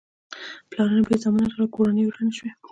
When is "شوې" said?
2.37-2.49